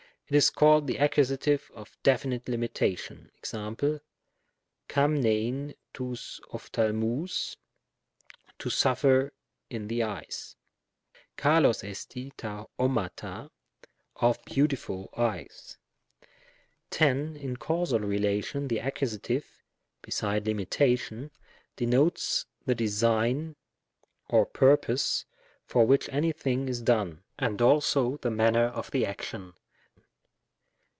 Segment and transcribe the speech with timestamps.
[0.27, 1.69] It is called the Accus.
[1.73, 3.31] of definite limita tion.
[3.43, 3.99] jEfe.,
[4.87, 7.57] xdfiviiv Tovg ocp&aXiaovgy
[8.57, 9.33] "to suffer
[9.69, 10.55] in the eyes;"
[11.37, 13.49] ^dXog eon rd ofzuaruy"
[14.31, 15.77] of beautiful eyes.''
[16.91, 17.35] 10.
[17.35, 19.43] In causal relation the Accus.,
[20.01, 21.31] beside limitation,
[21.75, 23.57] denotes the design
[24.29, 25.25] or purpose
[25.65, 29.51] for which any thing is done, and also the manner of the action.